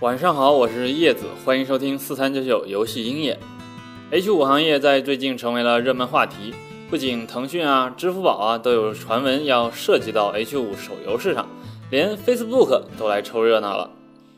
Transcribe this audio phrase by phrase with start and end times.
[0.00, 3.36] 晚上好，我是叶子，欢迎收听四三九九游戏鹰眼。
[4.12, 6.54] H 五行业在最近成为了热门话题，
[6.88, 11.48] 不仅腾讯啊、支付宝啊都有传闻要涉及到 H 五手游市场，
[11.90, 13.90] 连 Facebook 都来凑热闹了。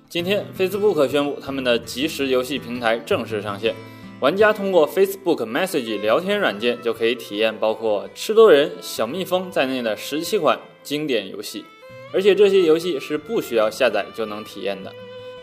[0.09, 3.75] 今天，Facebook 宣布他们的即时游戏平台正式上线，
[4.21, 11.67] 玩家通过 Facebook Message 聊天软件就可以体验包括《吃多人》《小蜜蜂》在内的十七款经典游戏，
[12.15, 14.91] 而且这些游戏是不需要下载就能体验的。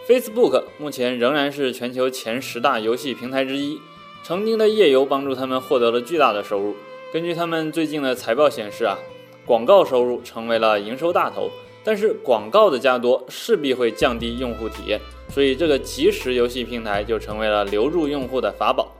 [0.07, 3.77] Facebook 目前仍然是全球前十大游戏平台之一，
[4.23, 6.73] 曾经的页游帮助他们获得了巨大的收入。
[7.11, 8.97] 根据他们最近的财报显示啊，
[9.45, 11.51] 广告收入成为了营收大头，
[11.83, 14.97] 但是广告的加多势必会降低用户体验，
[15.27, 18.95] 所以这个即时游戏平台就成为了留住用户的法宝。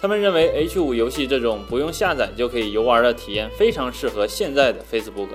[0.00, 5.30] 他们认为 H5 游戏这种不用下载就可以游玩的体验非常适合现在的 Facebook，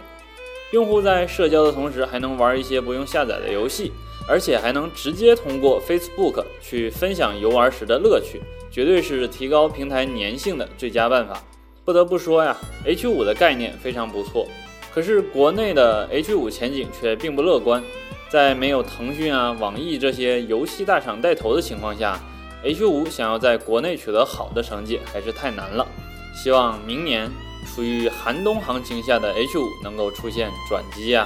[0.72, 3.92] 用户在社交的同时还能玩一些不用下载的游戏。
[4.28, 11.42] 而且还能直接通过 Facebook 去分享游玩时的乐趣，绝对是提高平台粘性的最佳办法。
[11.86, 14.46] 不得不说呀，H5 的概念非常不错，
[14.94, 17.82] 可是国内的 H5 前景却并不乐观。
[18.30, 22.20] 在没有腾讯啊、网易这些游戏大厂带头的情况下
[22.62, 25.88] ，H5 想要在国内取得好的成绩还是太难了。
[26.36, 27.32] 希望明年
[27.66, 31.26] 处于寒冬行情下的 H5 能够出现转机啊！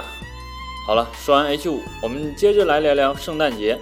[0.84, 3.78] 好了，说完 H 五，我们接着来聊聊圣诞节。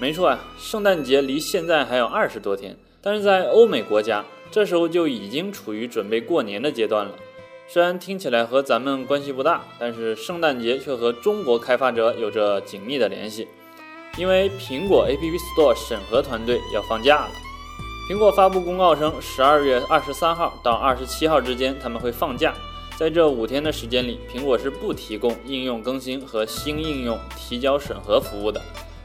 [0.00, 7.12] 没错啊，圣诞节离现在还有二十多天，但是在欧美国家，这时候就已经处于准备过年的阶段了。
[7.68, 13.46] 虽然听起来和咱们关系不大，但是圣诞节却和中国开发者有着紧密的联系，
[14.18, 17.30] 因为苹果 App Store 审核团队要放假了。
[18.10, 22.52] 苹果发布公告称，十二月二十三号到二十七号之间他们会放假。
[22.98, 28.58] 在这五天的时间里，苹果是不提供应用更新和新应用提交审核服务的。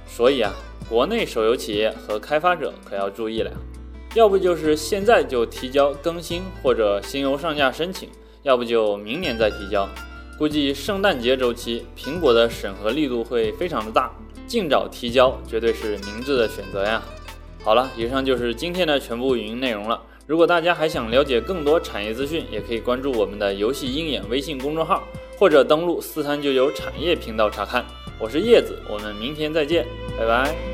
[0.08, 0.53] 所以啊，
[0.88, 3.58] 国内手游企业和开发者可要注意了呀，
[4.16, 8.07] 要不就是现在就提交更新或者新游上架申请，
[8.44, 9.85] 要不就明年再提交。
[10.38, 14.09] 估计圣诞节周期，苹果的审核力度会非常的大，
[14.47, 17.03] 尽早提交绝对是明智的选择呀。
[17.62, 20.02] 好了，以上就是今天的全部语音内容了。
[20.28, 25.04] 如果大家还想了解更多产业资讯，也可以关注我们的游戏鹰眼微信公众号，
[25.38, 27.86] 或者登录四三九九产业频道查看。
[28.20, 29.86] 我是叶子，我们明天再见，
[30.18, 30.71] 拜拜。